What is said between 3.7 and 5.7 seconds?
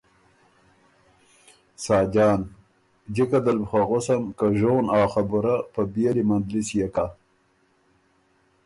غوَسم که ژون آ خبُره،